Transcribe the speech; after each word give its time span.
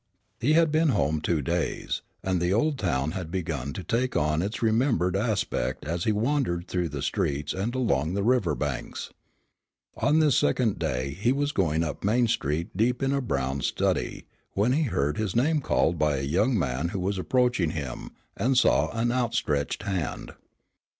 He 0.39 0.53
had 0.53 0.71
been 0.71 0.89
home 0.89 1.21
two 1.21 1.43
days, 1.43 2.01
and 2.23 2.41
the 2.41 2.51
old 2.51 2.79
town 2.79 3.11
had 3.11 3.29
begun 3.29 3.71
to 3.73 3.83
take 3.83 4.17
on 4.17 4.41
its 4.41 4.63
remembered 4.63 5.15
aspect 5.15 5.85
as 5.85 6.05
he 6.05 6.11
wandered 6.11 6.67
through 6.67 6.89
the 6.89 7.03
streets 7.03 7.53
and 7.53 7.75
along 7.75 8.15
the 8.15 8.23
river 8.23 8.55
banks. 8.55 9.11
On 9.95 10.17
this 10.17 10.35
second 10.35 10.79
day 10.79 11.11
he 11.11 11.31
was 11.31 11.51
going 11.51 11.83
up 11.83 12.03
Main 12.03 12.27
street 12.27 12.75
deep 12.75 13.03
in 13.03 13.13
a 13.13 13.21
brown 13.21 13.61
study 13.61 14.25
when 14.53 14.71
he 14.71 14.81
heard 14.85 15.17
his 15.19 15.35
name 15.35 15.61
called 15.61 15.99
by 15.99 16.17
a 16.17 16.21
young 16.23 16.57
man 16.57 16.87
who 16.87 16.99
was 16.99 17.19
approaching 17.19 17.69
him, 17.69 18.09
and 18.35 18.57
saw 18.57 18.89
an 18.97 19.11
outstretched 19.11 19.83
hand. 19.83 20.33